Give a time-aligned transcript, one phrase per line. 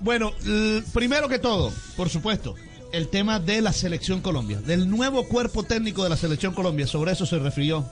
[0.00, 0.32] Bueno,
[0.92, 2.54] primero que todo, por supuesto,
[2.92, 6.86] el tema de la selección Colombia, del nuevo cuerpo técnico de la selección Colombia.
[6.86, 7.84] Sobre eso se refirió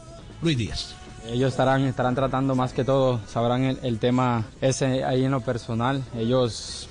[0.43, 0.95] Luis Díaz.
[1.27, 5.41] Ellos estarán, estarán tratando más que todo, sabrán el, el tema ese ahí en lo
[5.41, 6.03] personal.
[6.17, 6.89] Ellos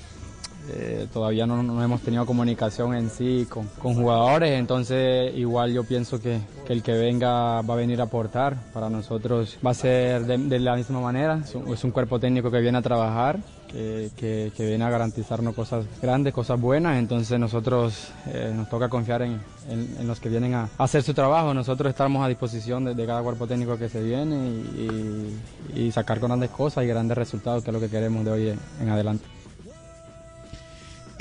[0.70, 6.21] eh, todavía no, no, hemos tenido comunicación en sí con, jugadores, entonces igual yo pienso
[6.21, 8.57] que, que, el que venga va a venir a aportar.
[8.73, 12.77] Para nosotros va a ser de, la misma manera, es un, cuerpo técnico que viene
[12.77, 14.09] a trabajar, que,
[14.55, 19.41] que, viene a garantizarnos cosas grandes, cosas buenas, entonces nosotros eh, nos toca confiar en,
[19.70, 23.48] en, los que vienen a hacer su trabajo, nosotros estamos a disposición de, cada cuerpo
[23.48, 25.39] técnico que se viene y,
[25.75, 28.89] y, sacar grandes cosas y grandes resultados, que es lo que queremos de hoy en
[28.89, 29.33] adelante.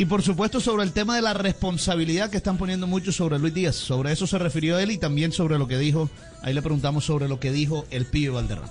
[0.02, 3.54] Y por supuesto sobre el tema de la responsabilidad que están poniendo mucho sobre Luis
[3.54, 3.76] Díaz.
[3.76, 6.10] Sobre eso se refirió él y también sobre lo que dijo,
[6.42, 8.68] ahí le preguntamos sobre lo que dijo el pibe Valderrama.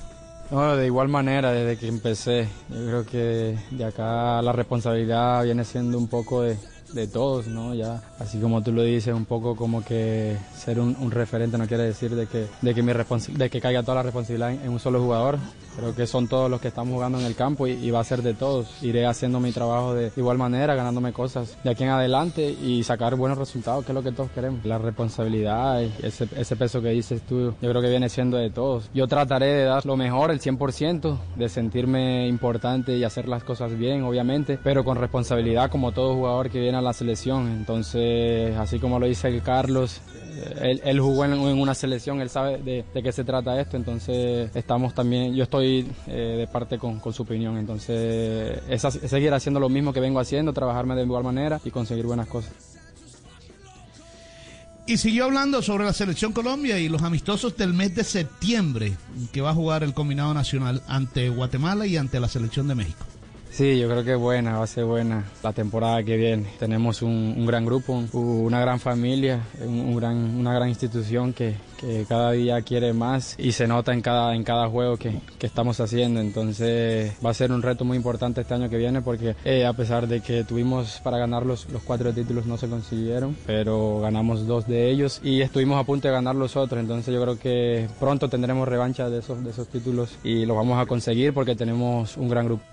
[0.52, 5.63] No, de igual manera, desde que empecé, yo creo que de acá la responsabilidad viene
[5.63, 6.58] siendo un poco de,
[6.94, 7.73] de todos, ¿no?
[7.73, 11.83] Ya, así como tú lo dices, un poco como que ser un, referente no quiere
[11.83, 15.02] decir de que, de que, mi de que caiga toda la responsabilidad en, un solo
[15.02, 15.38] jugador.
[15.75, 18.03] Creo que son todos los que estamos jugando en el campo y, y, va a
[18.03, 18.83] ser de todos.
[18.83, 23.16] Iré haciendo mi trabajo de igual manera, ganándome cosas de aquí en adelante y sacar
[23.16, 24.66] buenos resultados, que es lo que todos queremos.
[24.66, 28.89] La responsabilidad, ese, ese peso que dices tú, yo creo que viene siendo de todos.
[28.94, 33.78] Yo trataré de dar lo mejor, el 100%, de sentirme importante y hacer las cosas
[33.78, 37.51] bien, obviamente, pero con responsabilidad como todo jugador que viene a la selección.
[37.51, 40.01] Entonces, así como lo dice Carlos,
[40.61, 44.93] él, jugó en, una selección, él sabe de, de, qué se trata esto, entonces estamos
[44.93, 49.59] también, yo estoy eh, de parte con, con, su opinión, entonces es, es seguir haciendo
[49.59, 52.52] lo mismo que vengo haciendo, trabajarme de igual manera y conseguir buenas cosas.
[54.87, 58.97] Y siguió hablando sobre la selección Colombia y los amistosos del mes de septiembre
[59.31, 63.05] que va a jugar el combinado nacional ante Guatemala y ante la selección de México.
[63.52, 66.47] Sí, yo creo que es buena, va a ser buena la temporada que viene.
[66.57, 71.55] Tenemos un, un gran grupo, un, una gran familia, un, gran, una gran institución que,
[71.77, 75.48] que, cada día quiere más y se nota en cada, en cada juego que, que,
[75.48, 76.21] estamos haciendo.
[76.21, 79.73] Entonces va a ser un reto muy importante este año que viene porque eh, a
[79.73, 84.47] pesar de que tuvimos para ganar los, los cuatro títulos no se consiguieron, pero ganamos
[84.47, 86.80] dos de ellos y estuvimos a punto de ganar los otros.
[86.80, 90.81] Entonces yo creo que pronto tendremos revancha de esos, de esos títulos y lo vamos
[90.81, 92.64] a conseguir porque tenemos un gran grupo.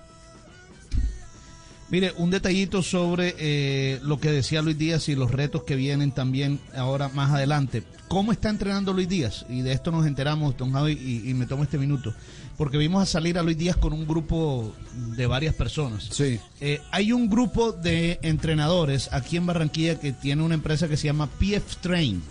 [1.91, 6.13] Mire, un detallito sobre eh, lo que decía Luis Díaz y los retos que vienen
[6.13, 7.83] también ahora más adelante.
[8.09, 9.47] ¿Cómo está entrenando Luis Díaz?
[9.49, 12.13] Y de esto nos enteramos, don Javi, y, y, me tomo este minuto.
[12.59, 14.75] Porque vimos a salir a Luis Díaz con un grupo
[15.17, 16.09] de varias personas.
[16.11, 16.39] Sí.
[16.61, 21.07] Eh, hay un grupo de entrenadores aquí en Barranquilla que tiene una empresa que se
[21.07, 22.23] llama PF Train.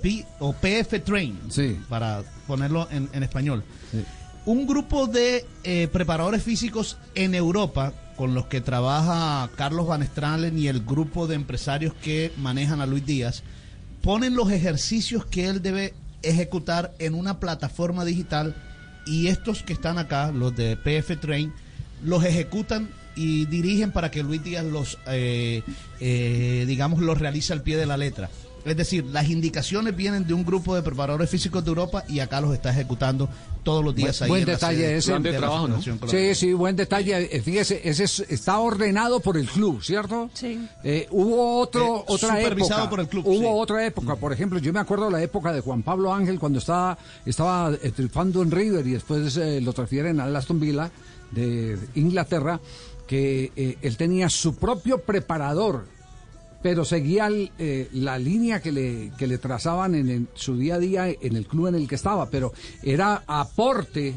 [0.00, 1.78] P, o PF Train, sí.
[1.88, 3.64] para ponerlo en, en español.
[3.90, 4.04] Sí.
[4.44, 10.58] Un grupo de eh, preparadores físicos en Europa con los que trabaja Carlos Van Stralen
[10.58, 13.42] y el grupo de empresarios que manejan a Luis Díaz,
[14.02, 18.54] ponen los ejercicios que él debe ejecutar en una plataforma digital
[19.06, 21.52] y estos que están acá, los de PF Train,
[22.02, 25.62] los ejecutan y dirigen para que Luis Díaz los, eh,
[26.00, 28.30] eh, digamos, los realice al pie de la letra.
[28.64, 32.40] Es decir, las indicaciones vienen de un grupo de preparadores físicos de Europa y acá
[32.40, 33.28] los está ejecutando
[33.64, 34.30] todos los días buen, ahí.
[34.30, 35.18] Buen detalle ese.
[35.18, 35.82] De trabajo, ¿no?
[35.82, 37.28] Sí, sí, buen detalle.
[37.36, 40.30] Eh, fíjese, ese es, está ordenado por el club, ¿cierto?
[40.32, 40.64] Sí.
[40.84, 42.90] Eh, hubo otro, Eh, otra supervisado época.
[42.90, 43.46] por el club, hubo sí.
[43.62, 44.14] otra época.
[44.14, 46.96] Por ejemplo, yo me acuerdo la época de Juan Pablo Ángel cuando estaba,
[47.26, 50.88] estaba eh, triunfando en River y después eh, lo transfieren al Aston Villa
[51.32, 52.60] de Inglaterra,
[53.06, 55.84] que eh, él tenía su propio preparador
[56.62, 57.28] pero seguía
[57.58, 61.46] eh, la línea que le, que le trazaban en, su día a día en el
[61.46, 64.14] club en el que estaba, pero era aporte,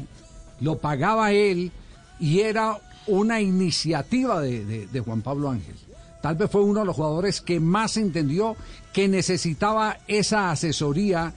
[0.60, 1.72] lo pagaba él
[2.20, 2.78] y era
[3.08, 5.74] una iniciativa de, de, de Juan Pablo Ángel.
[6.22, 8.56] Tal vez fue uno de los jugadores que más entendió
[8.92, 11.34] que necesitaba esa asesoría,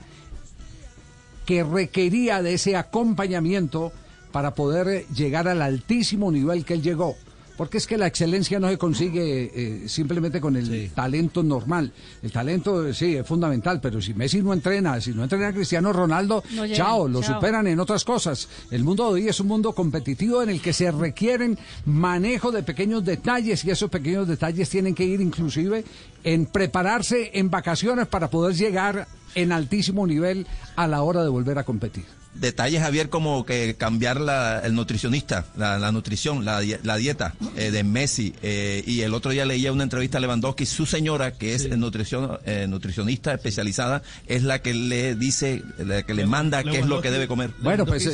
[1.44, 3.92] que requería de ese acompañamiento
[4.32, 7.16] para poder llegar al altísimo nivel que él llegó
[7.60, 10.90] porque es que la excelencia no se consigue eh, simplemente con el sí.
[10.94, 11.92] talento normal.
[12.22, 15.92] El talento sí es fundamental, pero si Messi no entrena, si no entrena a Cristiano
[15.92, 17.34] Ronaldo, no chao, lo chao.
[17.34, 18.48] superan en otras cosas.
[18.70, 22.62] El mundo de hoy es un mundo competitivo en el que se requieren manejo de
[22.62, 25.84] pequeños detalles y esos pequeños detalles tienen que ir inclusive
[26.24, 31.58] en prepararse en vacaciones para poder llegar en altísimo nivel a la hora de volver
[31.58, 32.19] a competir.
[32.34, 37.84] Detalles, Javier, como que cambiar la, el nutricionista, la, nutrición, la, la dieta eh, de
[37.84, 38.34] Messi.
[38.42, 42.38] Eh, y el otro día leía una entrevista a Lewandowski, su señora, que es nutrición,
[42.44, 47.00] eh, nutricionista especializada, es la que le dice, la que le manda qué es lo
[47.00, 47.50] que debe comer.
[47.62, 48.06] Bueno, pues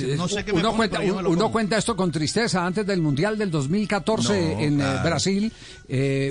[0.52, 2.64] uno, cuenta, uno cuenta esto con tristeza.
[2.64, 5.52] Antes del Mundial del 2014 en Brasil,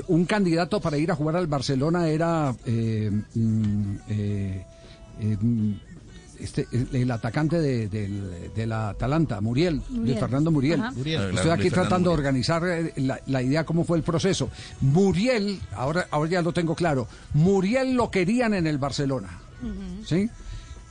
[0.07, 2.55] un candidato para ir a jugar al Barcelona era...
[6.39, 10.81] Este, el, atacante de, de, la Atalanta, Muriel, de Fernando Muriel.
[10.95, 14.49] Estoy aquí tratando de organizar eh, la, la, idea, cómo fue el proceso.
[14.81, 19.39] Muriel, ahora, ahora ya lo tengo claro, Muriel lo querían en el Barcelona.
[20.05, 20.29] ¿Sí?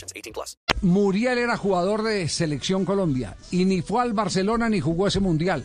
[0.00, 0.58] 18 plus.
[0.82, 5.64] Muriel era jugador de Selección Colombia y ni fue al Barcelona ni jugó ese Mundial.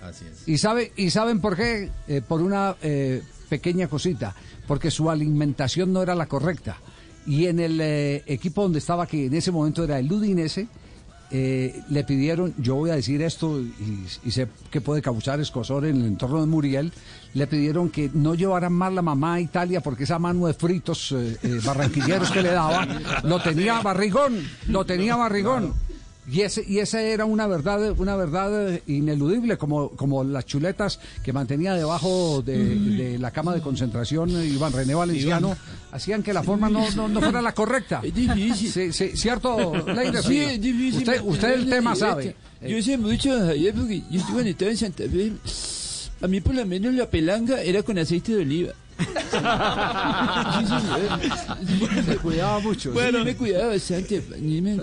[0.00, 0.48] Así es.
[0.48, 1.90] ¿Y, sabe, y saben por qué?
[2.06, 4.34] Eh, por una eh, pequeña cosita.
[4.66, 6.78] Porque su alimentación no era la correcta.
[7.26, 10.68] Y en el eh, equipo donde estaba, que en ese momento era el Udinese,
[11.30, 16.00] eh, le pidieron, yo voy a decir esto y, sé que puede causar escosor en
[16.00, 16.92] el entorno de Muriel,
[17.34, 21.12] le pidieron que no llevaran más la mamá a Italia porque esa mano de fritos
[21.12, 22.86] eh, eh, barranquilleros que le daba
[23.24, 25.74] lo tenía barrigón, lo tenía barrigón.
[26.30, 31.32] Y ese, y esa era una verdad, una verdad ineludible, como, como las chuletas que
[31.32, 35.56] mantenía debajo de, la cama de concentración Iván René Valenciano,
[35.90, 38.00] hacían que la forma no, no, fuera la correcta.
[38.02, 38.70] Es difícil.
[38.70, 39.72] Sí, sí, ¿Cierto,
[40.22, 40.98] Sí, es difícil.
[41.00, 42.36] Usted, usted el tema sabe.
[42.60, 45.32] Yo sé mucho, Javier, porque yo cuando estaba en Santa Fe,
[46.20, 48.72] a mí por lo menos la pelanga era con aceite de oliva.
[52.06, 52.92] Me cuidaba mucho.
[52.92, 54.22] Bueno, me cuidaba bastante.
[54.40, 54.78] Ni me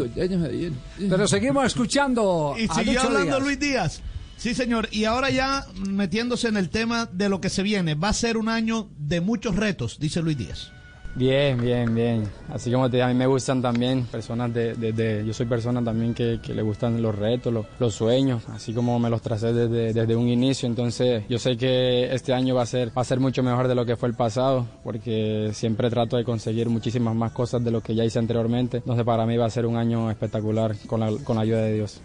[0.97, 2.55] Pero seguimos escuchando.
[2.57, 4.01] Y siguió hablando Luis Díaz.
[4.37, 4.87] Sí, señor.
[4.91, 7.95] Y ahora ya metiéndose en el tema de lo que se viene.
[7.95, 10.71] Va a ser un año de muchos retos, dice Luis Díaz.
[11.15, 12.23] Bien, bien, bien.
[12.49, 16.39] Así como te, a mí me gustan también personas de, yo soy persona también que,
[16.45, 20.67] le gustan los retos, los, sueños, así como me los tracé desde, desde, un inicio.
[20.67, 23.75] Entonces yo sé que este año va a ser, va a ser mucho mejor de
[23.75, 27.79] lo que fue el pasado, porque siempre trato de conseguir muchísimas más cosas de lo
[27.79, 28.77] que ya hice anteriormente.
[28.77, 31.75] Entonces para mí va a ser un año espectacular con la, con la ayuda de
[31.75, 32.01] Dios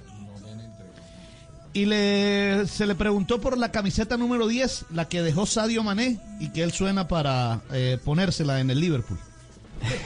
[1.73, 6.21] y le, se le preguntó por la camiseta número 10, la que dejó Sadio Mané
[6.41, 9.19] y que él suena para eh, ponérsela en el Liverpool.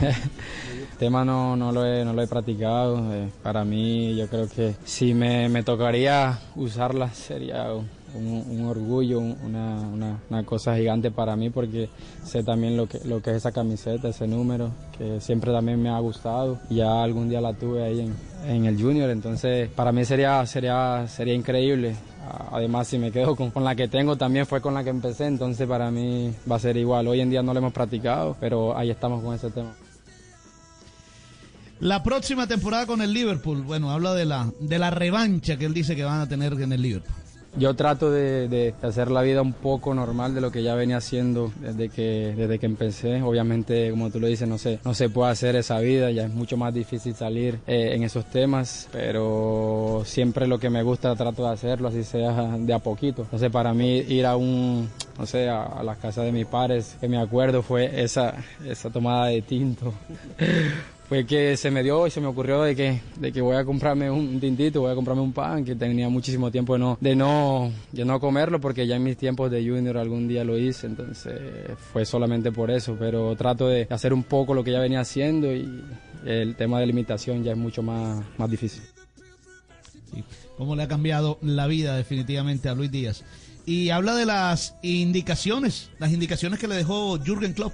[0.00, 3.14] el tema no, no, lo he, no lo he practicado.
[3.14, 7.66] Eh, para mí yo creo que si me, me tocaría usarla sería
[8.14, 11.88] un, orgullo, una, una, cosa gigante para mí porque
[12.24, 15.88] sé también lo que, lo que es esa camiseta, ese número, que siempre también me
[15.88, 16.58] ha gustado.
[16.70, 18.14] Ya algún día la tuve ahí en,
[18.48, 21.94] en el Junior, entonces para mí sería, sería, sería increíble.
[22.52, 25.26] Además, si me quedo con, con, la que tengo, también fue con la que empecé,
[25.26, 27.06] entonces para mí va a ser igual.
[27.06, 29.74] Hoy en día no lo hemos practicado, pero ahí estamos con ese tema.
[31.80, 35.74] La próxima temporada con el Liverpool, bueno, habla de la, de la revancha que él
[35.74, 37.23] dice que van a tener en el Liverpool.
[37.56, 41.52] Yo trato de, hacer la vida un poco normal de lo que ya venía haciendo
[41.60, 43.22] desde que, desde que empecé.
[43.22, 46.34] Obviamente, como tú lo dices, no sé, no se puede hacer esa vida, ya es
[46.34, 51.44] mucho más difícil salir eh, en esos temas, pero siempre lo que me gusta trato
[51.44, 53.22] de hacerlo, así sea de a poquito.
[53.22, 56.96] Entonces, para mí ir a un, no sé, a, a las casas de mis padres,
[57.00, 58.34] que me acuerdo fue esa,
[58.66, 59.94] esa tomada de tinto
[61.08, 63.64] fue que se me dio y se me ocurrió de que, de que voy a
[63.64, 67.14] comprarme un tintito, voy a comprarme un pan, que tenía muchísimo tiempo de no, de
[67.14, 70.86] no, de no comerlo, porque ya en mis tiempos de junior algún día lo hice,
[70.86, 71.38] entonces
[71.92, 75.54] fue solamente por eso, pero trato de hacer un poco lo que ya venía haciendo
[75.54, 75.84] y
[76.24, 78.82] el tema de limitación ya es mucho más, más difícil.
[80.56, 83.24] ¿Cómo le ha cambiado la vida definitivamente a Luis Díaz?
[83.66, 87.72] Y habla de las indicaciones, las indicaciones que le dejó Jürgen Klopp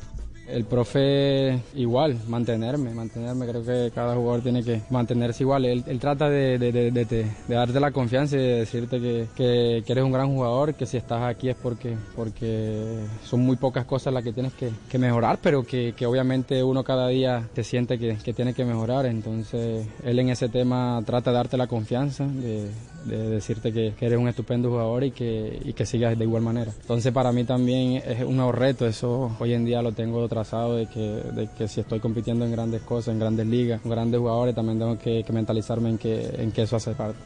[0.52, 5.64] el profe igual, mantenerme, mantenerme, creo que cada jugador tiene que mantenerse igual.
[5.64, 9.00] Él, trata de, de, darte la confianza y de decirte
[9.36, 13.84] que, eres un gran jugador, que si estás aquí es porque, porque son muy pocas
[13.84, 18.16] cosas las que tienes que, mejorar, pero que, obviamente uno cada día te siente que,
[18.32, 19.06] tiene que mejorar.
[19.06, 22.68] Entonces él en ese tema trata de darte la confianza, de,
[23.04, 26.72] decirte que, eres un estupendo jugador y que, y que sigas de igual manera.
[26.80, 30.76] Entonces para mí también es un reto, eso hoy en día lo tengo otra atrasado
[30.76, 34.18] de que, de que si estoy compitiendo en grandes cosas, en grandes ligas, con grandes
[34.18, 37.18] jugadores, también tengo que, que mentalizarme en que, en que eso hace parte.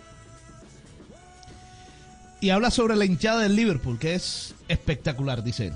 [2.40, 5.74] Y habla sobre la hinchada del Liverpool, que es espectacular, dice él.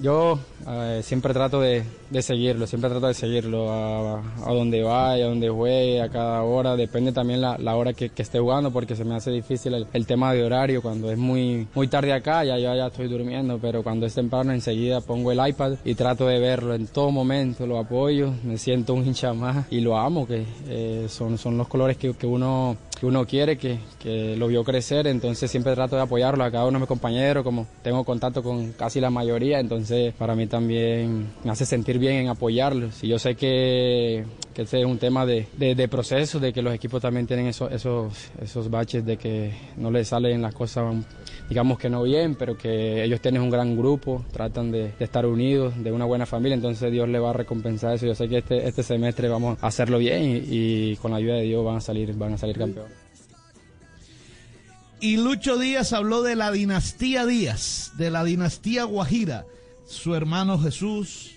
[0.00, 5.26] Yo eh, siempre trato de, de, seguirlo, siempre trato de seguirlo a, a, donde vaya,
[5.26, 6.76] a donde juegue, a cada hora.
[6.76, 10.06] Depende también la, la hora que, esté jugando porque se me hace difícil el, el,
[10.06, 10.82] tema de horario.
[10.82, 14.52] Cuando es muy, muy tarde acá, ya yo ya estoy durmiendo, pero cuando es temprano
[14.52, 18.94] enseguida pongo el iPad y trato de verlo en todo momento, lo apoyo, me siento
[18.94, 22.76] un hincha más y lo amo, que eh, son, son los colores que, que uno
[23.02, 26.66] que uno quiere, que, que, lo vio crecer, entonces siempre trato de apoyarlo a cada
[26.66, 31.32] uno de mis compañeros, como tengo contacto con casi la mayoría, entonces para mí también
[31.42, 33.02] me hace sentir bien en apoyarlos.
[33.02, 36.62] Y yo sé que, que ese es un tema de, de, de, proceso, de que
[36.62, 40.94] los equipos también tienen esos, esos, esos baches de que no les salen las cosas,
[41.48, 45.74] digamos que no bien, pero que ellos tienen un gran grupo, tratan de, estar unidos,
[45.82, 48.06] de una buena familia, entonces Dios le va a recompensar eso.
[48.06, 51.42] Yo sé que este, este semestre vamos a hacerlo bien y, con la ayuda de
[51.42, 52.92] Dios van a salir, van a salir campeones.
[55.00, 59.46] Y Lucho Díaz habló de la dinastía Díaz, de la dinastía Guajira,
[59.84, 61.32] su hermano Jesús,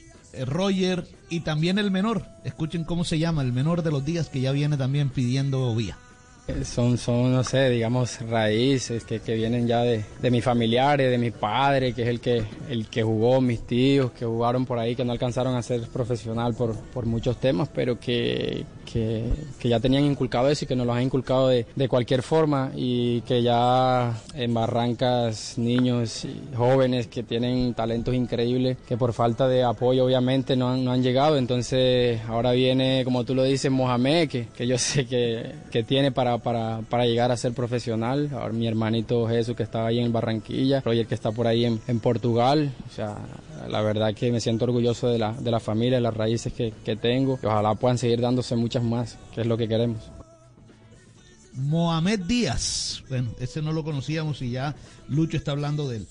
[0.46, 2.26] Roger y también el menor.
[2.44, 5.98] Escuchen cómo se llama, el menor de los días que ya viene también pidiendo vía.
[6.64, 11.18] Son, son, no sé, digamos, raíces que, que vienen ya de, de mis familiares, de
[11.18, 14.96] mi padre, que es el que, el que jugó, mis tíos, que jugaron por ahí,
[14.96, 19.26] que no alcanzaron a ser profesional por, por muchos temas, pero que, que,
[19.60, 22.72] que, ya tenían inculcado eso y que nos lo han inculcado de, de, cualquier forma
[22.76, 29.48] y que ya en Barrancas niños y jóvenes que tienen talentos increíbles que por falta
[29.48, 31.38] de apoyo obviamente no han, no han llegado.
[31.38, 36.12] Entonces ahora viene, como tú lo dices, Mohamed, que, que yo sé que, que tiene
[36.12, 38.30] para, para, para, llegar a ser profesional.
[38.34, 41.80] Ahora mi hermanito Jesús que está ahí en Barranquilla, Roger que está por ahí en,
[41.88, 42.72] en Portugal.
[42.90, 43.18] O sea,
[43.70, 46.74] la verdad que me siento orgulloso de la, de la familia, de las raíces que,
[46.84, 47.40] que tengo.
[47.42, 50.12] Y ojalá puedan seguir dándose más, que es lo que queremos.
[51.54, 54.76] Mohamed Díaz, bueno, ese no lo conocíamos y ya
[55.08, 56.08] Lucho está hablando de él.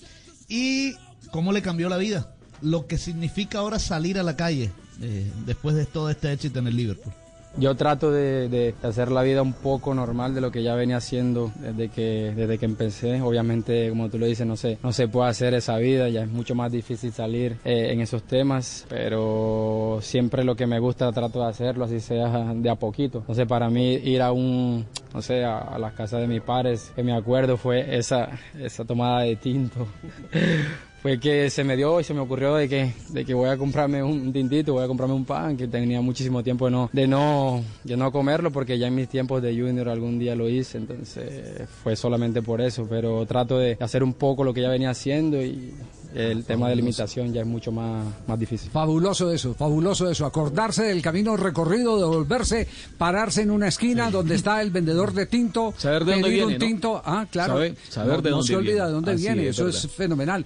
[0.47, 0.93] ¿Y
[1.31, 2.35] cómo le cambió la vida?
[2.61, 6.67] Lo que significa ahora salir a la calle eh, después de todo este éxito en
[6.67, 7.13] el Liverpool.
[7.57, 10.97] Yo trato de, de, hacer la vida un poco normal de lo que ya venía
[10.97, 13.21] haciendo desde que, desde que empecé.
[13.21, 16.29] Obviamente, como tú lo dices, no sé, no se puede hacer esa vida, ya es
[16.29, 21.39] mucho más difícil salir eh, en esos temas, pero siempre lo que me gusta trato
[21.39, 23.19] de hacerlo, así sea de a poquito.
[23.19, 26.91] Entonces, para mí ir a un, no sé, a, a las casas de mis padres,
[26.95, 29.87] que me acuerdo fue esa, esa tomada de tinto.
[31.05, 33.57] fue que se me dio y se me ocurrió de que, de que voy a
[33.57, 37.05] comprarme un tintito, voy a comprarme un pan, que tenía muchísimo tiempo de no, de
[37.05, 40.79] no, de no comerlo, porque ya en mis tiempos de junior algún día lo hice,
[40.79, 44.89] entonces fue solamente por eso, pero trato de hacer un poco lo que ya venía
[44.89, 45.75] haciendo y
[46.15, 48.71] el tema de limitación ya es mucho más, más difícil.
[48.71, 54.11] Fabuloso eso, fabuloso eso, acordarse del camino recorrido, de volverse, pararse en una esquina sí.
[54.11, 57.01] donde está el vendedor de tinto, saber de dónde viene, un tinto, ¿no?
[57.05, 59.49] ah, claro, saber, saber no, de dónde no se olvida de dónde Así viene, es,
[59.49, 59.85] eso verdad.
[59.85, 60.45] es fenomenal.